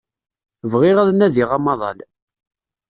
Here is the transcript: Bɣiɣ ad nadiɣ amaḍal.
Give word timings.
Bɣiɣ 0.71 0.97
ad 0.99 1.09
nadiɣ 1.13 1.49
amaḍal. 1.57 1.99